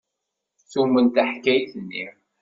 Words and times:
Tumen 0.71 1.07
taḥkayt-nni. 1.15 2.05